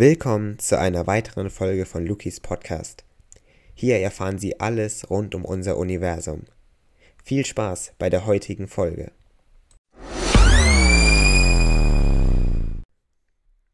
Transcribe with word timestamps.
Willkommen 0.00 0.60
zu 0.60 0.78
einer 0.78 1.08
weiteren 1.08 1.50
Folge 1.50 1.84
von 1.84 2.06
Lukis 2.06 2.38
Podcast. 2.38 3.04
Hier 3.74 3.98
erfahren 3.98 4.38
Sie 4.38 4.60
alles 4.60 5.10
rund 5.10 5.34
um 5.34 5.44
unser 5.44 5.76
Universum. 5.76 6.44
Viel 7.24 7.44
Spaß 7.44 7.94
bei 7.98 8.08
der 8.08 8.24
heutigen 8.24 8.68
Folge. 8.68 9.10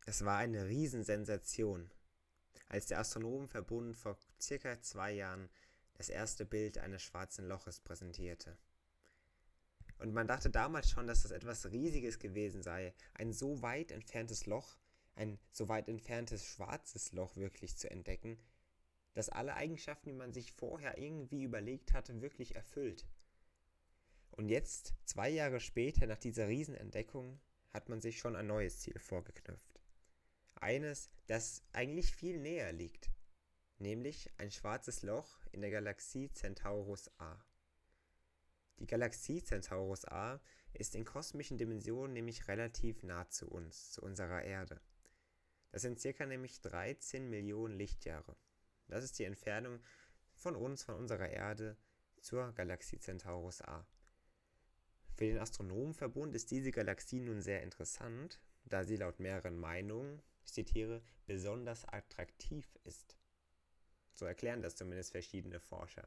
Es 0.07 0.25
war 0.25 0.39
eine 0.39 0.66
Riesensensation, 0.66 1.91
als 2.70 2.86
der 2.86 3.00
Astronomenverbund 3.00 3.95
vor 3.95 4.16
circa 4.41 4.80
zwei 4.80 5.12
Jahren 5.12 5.50
das 5.93 6.09
erste 6.09 6.46
Bild 6.46 6.79
eines 6.79 7.02
schwarzen 7.02 7.46
Loches 7.46 7.80
präsentierte. 7.80 8.56
Und 9.98 10.14
man 10.14 10.27
dachte 10.27 10.48
damals 10.48 10.88
schon, 10.88 11.06
dass 11.06 11.25
das 11.25 11.32
etwas 11.32 11.70
Riesiges 11.70 12.18
gewesen 12.18 12.62
sei, 12.62 12.95
ein 13.12 13.34
so 13.34 13.61
weit 13.61 13.93
entferntes 13.93 14.46
Loch, 14.46 14.79
ein 15.16 15.38
so 15.52 15.68
weit 15.68 15.88
entferntes 15.88 16.45
schwarzes 16.45 17.12
Loch 17.12 17.36
wirklich 17.36 17.77
zu 17.77 17.91
entdecken, 17.91 18.38
das 19.14 19.28
alle 19.28 19.54
Eigenschaften, 19.54 20.09
die 20.09 20.14
man 20.14 20.32
sich 20.32 20.52
vorher 20.52 20.98
irgendwie 20.98 21.45
überlegt 21.45 21.92
hatte, 21.92 22.20
wirklich 22.20 22.56
erfüllt. 22.56 23.06
Und 24.32 24.48
jetzt, 24.48 24.95
zwei 25.04 25.28
Jahre 25.28 25.60
später, 25.60 26.06
nach 26.06 26.18
dieser 26.18 26.48
Riesenentdeckung, 26.48 27.40
hat 27.73 27.88
man 27.88 28.00
sich 28.00 28.18
schon 28.18 28.34
ein 28.34 28.48
neues 28.48 28.80
Ziel 28.80 28.98
vorgeknüpft. 28.98 29.80
Eines, 30.56 31.10
das 31.26 31.62
eigentlich 31.73 32.15
viel 32.15 32.38
näher 32.38 32.73
liegt, 32.73 33.10
nämlich 33.78 34.30
ein 34.38 34.51
schwarzes 34.51 35.02
Loch 35.02 35.38
in 35.52 35.60
der 35.60 35.70
Galaxie 35.70 36.30
Centaurus 36.32 37.10
A. 37.18 37.45
Die 38.80 38.87
Galaxie 38.87 39.42
Centaurus 39.42 40.04
A 40.06 40.40
ist 40.73 40.96
in 40.96 41.04
kosmischen 41.04 41.59
Dimensionen 41.59 42.12
nämlich 42.12 42.48
relativ 42.48 43.04
nah 43.04 43.28
zu 43.28 43.48
uns, 43.48 43.92
zu 43.92 44.02
unserer 44.02 44.42
Erde. 44.42 44.80
Das 45.74 45.83
sind 45.83 45.98
circa 45.98 46.24
nämlich 46.24 46.60
13 46.60 47.29
Millionen 47.29 47.74
Lichtjahre. 47.74 48.37
Das 48.87 49.02
ist 49.02 49.18
die 49.18 49.24
Entfernung 49.24 49.80
von 50.37 50.54
uns, 50.54 50.85
von 50.85 50.95
unserer 50.95 51.29
Erde 51.29 51.76
zur 52.21 52.52
Galaxie 52.52 53.01
Centaurus 53.01 53.60
A. 53.60 53.84
Für 55.16 55.24
den 55.24 55.38
Astronomenverbund 55.38 56.37
ist 56.37 56.52
diese 56.52 56.71
Galaxie 56.71 57.18
nun 57.18 57.40
sehr 57.40 57.65
interessant, 57.65 58.40
da 58.66 58.84
sie 58.84 58.95
laut 58.95 59.18
mehreren 59.18 59.59
Meinungen, 59.59 60.23
ich 60.45 60.52
zitiere, 60.52 61.02
besonders 61.26 61.84
attraktiv 61.87 62.79
ist. 62.84 63.18
So 64.12 64.27
erklären 64.27 64.62
das 64.62 64.77
zumindest 64.77 65.10
verschiedene 65.10 65.59
Forscher. 65.59 66.06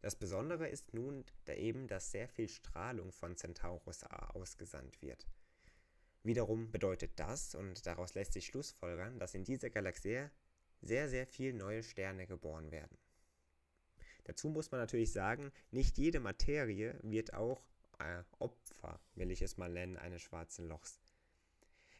Das 0.00 0.16
Besondere 0.16 0.66
ist 0.66 0.94
nun 0.94 1.26
da 1.44 1.52
eben, 1.52 1.88
dass 1.88 2.10
sehr 2.10 2.26
viel 2.26 2.48
Strahlung 2.48 3.12
von 3.12 3.36
Centaurus 3.36 4.02
A 4.04 4.30
ausgesandt 4.30 5.02
wird. 5.02 5.26
Wiederum 6.22 6.70
bedeutet 6.70 7.12
das, 7.16 7.54
und 7.54 7.86
daraus 7.86 8.14
lässt 8.14 8.32
sich 8.32 8.46
schlussfolgern, 8.46 9.18
dass 9.18 9.34
in 9.34 9.44
dieser 9.44 9.70
Galaxie 9.70 10.26
sehr, 10.80 11.08
sehr 11.08 11.26
viele 11.26 11.56
neue 11.56 11.82
Sterne 11.82 12.26
geboren 12.26 12.70
werden. 12.70 12.98
Dazu 14.24 14.48
muss 14.48 14.70
man 14.70 14.80
natürlich 14.80 15.12
sagen, 15.12 15.52
nicht 15.70 15.96
jede 15.96 16.20
Materie 16.20 16.98
wird 17.02 17.34
auch 17.34 17.62
äh, 17.98 18.22
Opfer, 18.38 19.00
will 19.14 19.30
ich 19.30 19.42
es 19.42 19.56
mal 19.56 19.70
nennen, 19.70 19.96
eines 19.96 20.22
schwarzen 20.22 20.68
Lochs. 20.68 21.00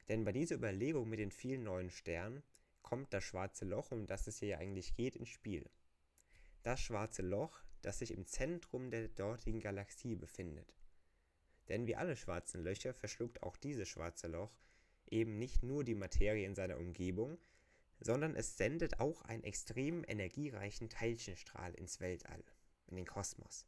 Denn 0.09 0.25
bei 0.25 0.33
dieser 0.33 0.57
Überlegung 0.57 1.09
mit 1.09 1.21
den 1.21 1.31
vielen 1.31 1.65
neuen 1.65 1.91
Sternen 1.91 2.43
kommt 2.83 3.13
das 3.13 3.25
schwarze 3.25 3.65
Loch, 3.65 3.91
um 3.93 4.07
das 4.07 4.27
es 4.27 4.39
hier 4.39 4.59
eigentlich 4.59 4.95
geht, 4.95 5.17
ins 5.17 5.29
Spiel. 5.29 5.69
Das 6.63 6.81
schwarze 6.81 7.23
Loch 7.23 7.63
das 7.83 7.99
sich 7.99 8.13
im 8.13 8.27
Zentrum 8.27 8.91
der 8.91 9.09
dortigen 9.09 9.61
Galaxie 9.61 10.15
befindet. 10.15 10.75
Denn 11.69 11.87
wie 11.87 11.97
alle 11.97 12.17
schwarzen 12.17 12.63
Löcher 12.63 12.95
verschluckt 12.95 13.43
auch 13.43 13.57
dieses 13.57 13.89
schwarze 13.89 14.29
Loch 14.29 14.57
eben 15.11 15.39
nicht 15.39 15.63
nur 15.63 15.85
die 15.85 15.95
Materie 15.95 16.47
in 16.47 16.55
seiner 16.55 16.79
Umgebung, 16.79 17.39
sondern 18.01 18.37
es 18.37 18.57
sendet 18.57 19.01
auch 19.01 19.23
einen 19.23 19.45
extrem 19.45 20.05
energiereichen 20.07 20.89
Teilchenstrahl 20.89 21.75
ins 21.75 22.01
Weltall, 22.01 22.45
in 22.87 22.97
den 22.97 23.07
Kosmos. 23.07 23.67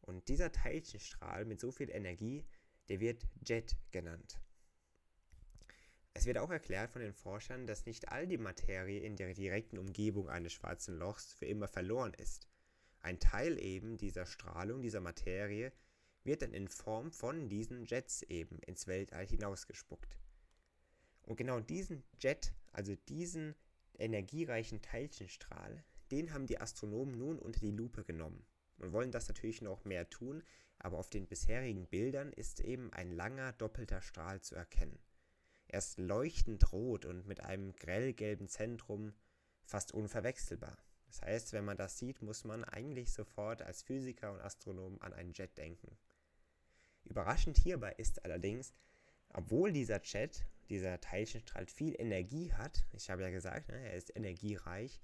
Und 0.00 0.28
dieser 0.28 0.52
Teilchenstrahl 0.52 1.44
mit 1.44 1.60
so 1.60 1.70
viel 1.70 1.90
Energie, 1.90 2.44
der 2.88 3.00
wird 3.00 3.26
Jet 3.46 3.76
genannt. 3.90 4.40
Es 6.14 6.26
wird 6.26 6.38
auch 6.38 6.50
erklärt 6.50 6.90
von 6.90 7.02
den 7.02 7.14
Forschern, 7.14 7.66
dass 7.66 7.86
nicht 7.86 8.08
all 8.10 8.26
die 8.26 8.38
Materie 8.38 9.00
in 9.00 9.16
der 9.16 9.32
direkten 9.32 9.78
Umgebung 9.78 10.28
eines 10.28 10.52
schwarzen 10.52 10.98
Lochs 10.98 11.32
für 11.32 11.46
immer 11.46 11.68
verloren 11.68 12.12
ist, 12.14 12.48
ein 13.00 13.18
Teil 13.18 13.58
eben 13.58 13.96
dieser 13.96 14.26
Strahlung, 14.26 14.82
dieser 14.82 15.00
Materie, 15.00 15.72
wird 16.24 16.42
dann 16.42 16.54
in 16.54 16.68
Form 16.68 17.12
von 17.12 17.48
diesen 17.48 17.84
Jets 17.84 18.22
eben 18.22 18.58
ins 18.60 18.86
Weltall 18.86 19.26
hinausgespuckt. 19.26 20.16
Und 21.22 21.36
genau 21.36 21.60
diesen 21.60 22.02
Jet, 22.18 22.52
also 22.72 22.94
diesen 23.08 23.54
energiereichen 23.98 24.82
Teilchenstrahl, 24.82 25.84
den 26.10 26.32
haben 26.32 26.46
die 26.46 26.60
Astronomen 26.60 27.16
nun 27.16 27.38
unter 27.38 27.60
die 27.60 27.70
Lupe 27.70 28.04
genommen 28.04 28.44
und 28.78 28.92
wollen 28.92 29.12
das 29.12 29.28
natürlich 29.28 29.62
noch 29.62 29.84
mehr 29.84 30.08
tun, 30.10 30.42
aber 30.78 30.98
auf 30.98 31.10
den 31.10 31.26
bisherigen 31.26 31.86
Bildern 31.86 32.32
ist 32.32 32.60
eben 32.60 32.92
ein 32.92 33.12
langer 33.12 33.52
doppelter 33.52 34.02
Strahl 34.02 34.40
zu 34.40 34.56
erkennen. 34.56 34.98
Er 35.68 35.78
ist 35.78 35.98
leuchtend 35.98 36.72
rot 36.72 37.06
und 37.06 37.26
mit 37.26 37.40
einem 37.40 37.72
grellgelben 37.74 38.48
Zentrum 38.48 39.14
fast 39.64 39.92
unverwechselbar. 39.92 40.76
Das 41.06 41.22
heißt, 41.22 41.52
wenn 41.52 41.64
man 41.64 41.76
das 41.76 41.98
sieht, 41.98 42.20
muss 42.20 42.44
man 42.44 42.64
eigentlich 42.64 43.12
sofort 43.12 43.62
als 43.62 43.82
Physiker 43.82 44.32
und 44.32 44.40
Astronom 44.40 45.00
an 45.00 45.12
einen 45.12 45.32
Jet 45.32 45.56
denken. 45.56 45.96
Überraschend 47.12 47.58
hierbei 47.58 47.92
ist 47.98 48.24
allerdings, 48.24 48.72
obwohl 49.34 49.70
dieser 49.70 50.00
Jet, 50.02 50.46
dieser 50.70 50.98
Teilchenstrahl 50.98 51.66
viel 51.66 51.94
Energie 52.00 52.54
hat, 52.54 52.86
ich 52.92 53.10
habe 53.10 53.20
ja 53.20 53.28
gesagt, 53.28 53.68
ne, 53.68 53.74
er 53.74 53.96
ist 53.96 54.16
energiereich, 54.16 55.02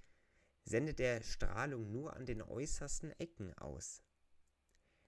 sendet 0.65 1.01
er 1.01 1.23
Strahlung 1.23 1.93
nur 1.93 2.17
an 2.17 2.25
den 2.25 2.41
äußersten 2.41 3.13
Ecken 3.21 3.53
aus. 3.59 4.01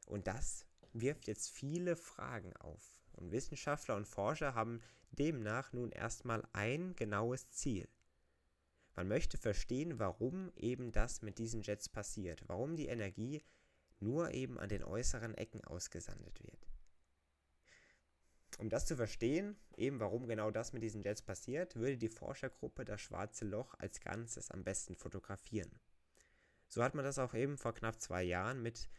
Und 0.09 0.27
das 0.27 0.66
wirft 0.93 1.27
jetzt 1.27 1.49
viele 1.49 1.97
Fragen 1.97 2.55
auf. 2.59 3.00
Und 3.12 3.33
Wissenschaftler 3.33 3.97
und 3.97 4.06
Forscher 4.06 4.55
haben 4.55 4.83
demnach 5.10 5.72
nun 5.72 5.93
erstmal 5.93 6.47
ein 6.53 6.94
genaues 6.97 7.49
Ziel. 7.49 7.89
Man 8.94 9.09
möchte 9.09 9.39
verstehen, 9.39 9.99
warum 9.99 10.53
eben 10.55 10.93
das 10.93 11.22
mit 11.22 11.39
diesen 11.39 11.62
Jets 11.62 11.89
passiert, 11.89 12.47
warum 12.47 12.77
die 12.77 12.89
Energie 12.89 13.43
nur 14.00 14.34
eben 14.34 14.59
an 14.59 14.69
den 14.69 14.84
äußeren 14.84 15.33
Ecken 15.33 15.65
ausgesandet 15.65 16.43
wird. 16.43 16.71
Um 18.60 18.69
das 18.69 18.84
zu 18.84 18.94
verstehen, 18.94 19.56
eben 19.78 20.00
warum 20.00 20.28
genau 20.28 20.50
das 20.50 20.75
mit 20.75 20.82
diesen 20.82 21.03
Jets 21.03 21.22
passiert, 21.22 21.76
würde 21.76 21.97
die 21.97 22.10
Forschergruppe 22.10 22.84
das 22.84 23.00
schwarze 23.00 23.47
Loch 23.47 23.72
als 23.78 24.00
Ganzes 24.00 24.50
am 24.50 24.65
besten 24.65 24.97
fotografieren. 24.97 25.71
So 26.69 26.82
hat 26.84 26.94
man 26.94 27.03
das 27.03 27.19
auch 27.19 27.32
eben 27.32 27.56
vor 27.56 27.72
knapp 27.72 28.03
zwei 28.03 28.22
Jahren 28.22 28.62
mit 28.62 28.91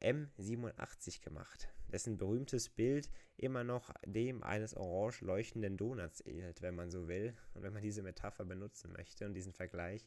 M87 0.00 1.20
gemacht, 1.20 1.68
dessen 1.88 2.16
berühmtes 2.16 2.68
Bild 2.68 3.10
immer 3.36 3.64
noch 3.64 3.92
dem 4.06 4.44
eines 4.44 4.74
orange 4.74 5.24
leuchtenden 5.24 5.76
Donuts 5.76 6.24
ähnelt, 6.24 6.62
wenn 6.62 6.76
man 6.76 6.92
so 6.92 7.08
will. 7.08 7.36
Und 7.54 7.64
wenn 7.64 7.72
man 7.72 7.82
diese 7.82 8.02
Metapher 8.02 8.44
benutzen 8.44 8.92
möchte 8.92 9.26
und 9.26 9.34
diesen 9.34 9.52
Vergleich, 9.52 10.06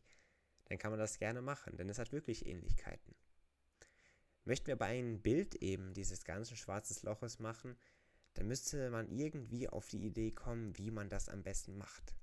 dann 0.70 0.78
kann 0.78 0.92
man 0.92 1.00
das 1.00 1.20
gerne 1.20 1.42
machen, 1.42 1.76
denn 1.76 1.90
es 1.90 2.00
hat 2.00 2.14
wirklich 2.14 2.46
Ähnlichkeiten. 2.46 3.14
Möchten 4.46 4.68
wir 4.68 4.78
bei 4.78 4.88
einem 4.88 5.22
Bild 5.22 5.56
eben 5.56 5.94
dieses 5.94 6.24
ganzen 6.24 6.56
schwarzen 6.56 7.06
Loches 7.06 7.40
machen, 7.40 7.78
dann 8.34 8.48
müsste 8.48 8.90
man 8.90 9.10
irgendwie 9.10 9.68
auf 9.68 9.88
die 9.88 10.06
Idee 10.06 10.32
kommen, 10.32 10.78
wie 10.78 10.92
man 10.92 11.10
das 11.10 11.30
am 11.30 11.44
besten 11.44 11.78
macht. 11.78 12.16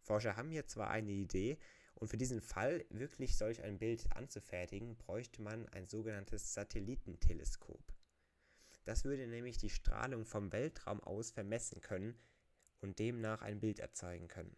Forscher 0.00 0.36
haben 0.36 0.50
hier 0.50 0.66
zwar 0.66 0.90
eine 0.90 1.12
Idee, 1.12 1.58
und 1.94 2.08
für 2.08 2.16
diesen 2.16 2.40
Fall, 2.40 2.84
wirklich 2.88 3.36
solch 3.36 3.62
ein 3.62 3.78
Bild 3.78 4.10
anzufertigen, 4.16 4.96
bräuchte 4.96 5.42
man 5.42 5.68
ein 5.68 5.86
sogenanntes 5.86 6.54
Satellitenteleskop. 6.54 7.82
Das 8.86 9.04
würde 9.04 9.26
nämlich 9.26 9.58
die 9.58 9.68
Strahlung 9.68 10.24
vom 10.24 10.50
Weltraum 10.50 11.00
aus 11.00 11.30
vermessen 11.30 11.82
können 11.82 12.18
und 12.80 12.98
demnach 12.98 13.42
ein 13.42 13.60
Bild 13.60 13.80
erzeugen 13.80 14.28
können. 14.28 14.56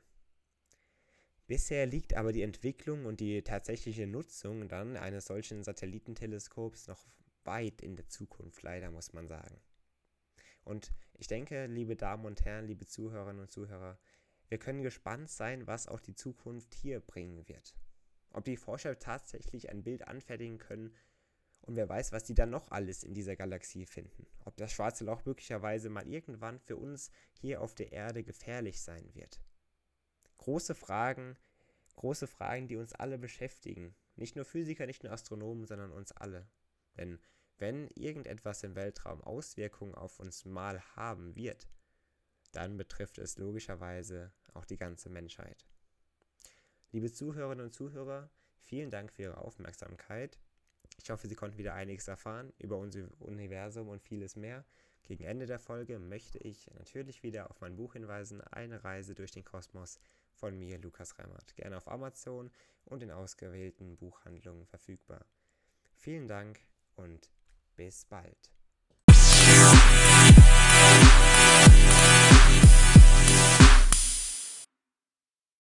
Bisher 1.49 1.87
liegt 1.87 2.15
aber 2.15 2.33
die 2.33 2.43
Entwicklung 2.43 3.05
und 3.05 3.19
die 3.19 3.43
tatsächliche 3.43 4.07
Nutzung 4.07 4.69
dann 4.69 4.97
eines 4.97 5.27
solchen 5.27 5.65
Satellitenteleskops 5.65 6.87
noch 6.87 7.05
weit 7.43 7.83
in 7.83 7.97
der 7.97 8.09
Zukunft, 8.09 8.63
leider 8.63 8.93
muss 8.93 9.13
man 9.13 9.27
sagen. 9.27 9.61
Und 10.65 10.93
ich 11.15 11.27
denke, 11.27 11.67
liebe 11.67 11.97
Damen 11.97 12.25
und 12.25 12.45
Herren, 12.45 12.67
liebe 12.67 12.87
Zuhörerinnen 12.87 13.43
und 13.43 13.51
Zuhörer, 13.51 13.99
wir 14.49 14.59
können 14.59 14.83
gespannt 14.83 15.31
sein, 15.31 15.67
was 15.67 15.89
auch 15.89 16.01
die 16.01 16.15
Zukunft 16.15 16.75
hier 16.75 17.01
bringen 17.01 17.49
wird. 17.49 17.75
Ob 18.33 18.45
die 18.45 18.57
Forscher 18.57 18.99
tatsächlich 18.99 19.71
ein 19.71 19.83
Bild 19.83 20.07
anfertigen 20.07 20.59
können 20.59 20.95
und 21.63 21.77
wer 21.77 21.89
weiß, 21.89 22.13
was 22.13 22.25
die 22.25 22.35
dann 22.35 22.51
noch 22.51 22.71
alles 22.71 23.03
in 23.03 23.15
dieser 23.15 23.37
Galaxie 23.37 23.87
finden. 23.87 24.27
Ob 24.45 24.57
das 24.57 24.73
schwarze 24.73 25.05
Loch 25.05 25.25
möglicherweise 25.25 25.91
mal 25.91 26.07
irgendwann 26.07 26.59
für 26.59 26.77
uns 26.77 27.11
hier 27.41 27.61
auf 27.61 27.75
der 27.75 27.93
Erde 27.93 28.25
gefährlich 28.25 28.81
sein 28.81 29.15
wird. 29.15 29.41
Große 30.39 30.75
Fragen, 30.75 31.39
große 31.95 32.27
Fragen, 32.27 32.67
die 32.67 32.77
uns 32.77 32.93
alle 32.95 33.19
beschäftigen. 33.19 33.95
Nicht 34.17 34.35
nur 34.35 34.45
Physiker, 34.45 34.87
nicht 34.87 35.05
nur 35.05 35.13
Astronomen, 35.13 35.67
sondern 35.67 35.93
uns 35.93 36.13
alle. 36.13 36.49
Denn 36.97 37.21
wenn 37.63 37.87
irgendetwas 37.95 38.65
im 38.65 38.75
Weltraum 38.75 39.23
Auswirkungen 39.23 39.95
auf 39.95 40.19
uns 40.19 40.45
mal 40.45 40.81
haben 40.97 41.37
wird, 41.37 41.69
dann 42.51 42.77
betrifft 42.77 43.19
es 43.19 43.39
logischerweise 43.39 44.33
auch 44.53 44.65
die 44.65 44.77
ganze 44.77 45.09
Menschheit. 45.09 45.65
Liebe 46.91 47.13
Zuhörerinnen 47.13 47.67
und 47.67 47.73
Zuhörer, 47.73 48.31
vielen 48.59 48.91
Dank 48.91 49.13
für 49.13 49.23
Ihre 49.23 49.39
Aufmerksamkeit. 49.39 50.41
Ich 50.99 51.09
hoffe, 51.11 51.29
Sie 51.29 51.37
konnten 51.37 51.57
wieder 51.57 51.75
einiges 51.75 52.09
erfahren 52.09 52.53
über 52.59 52.79
unser 52.79 53.07
Universum 53.21 53.89
und 53.89 54.03
vieles 54.03 54.35
mehr. 54.35 54.65
Gegen 55.05 55.23
Ende 55.23 55.47
der 55.47 55.61
Folge 55.61 56.01
möchte 56.01 56.39
ich 56.39 56.69
natürlich 56.75 57.23
wieder 57.23 57.49
auf 57.49 57.61
mein 57.61 57.77
Buch 57.77 57.93
hinweisen, 57.93 58.41
Eine 58.41 58.83
Reise 58.83 59.15
durch 59.15 59.31
den 59.31 59.45
Kosmos 59.45 60.01
von 60.33 60.59
mir, 60.59 60.81
Lukas 60.81 61.17
Remmert. 61.17 61.55
Gerne 61.55 61.77
auf 61.77 61.87
Amazon 61.87 62.51
und 62.87 63.05
in 63.05 63.13
ausgewählten 63.13 63.97
Buchhandlungen 63.97 64.67
verfügbar. 64.67 65.25
Vielen 65.95 66.27
Dank 66.27 66.59
und 66.97 67.31
bis 67.77 68.05
bald. 68.05 68.53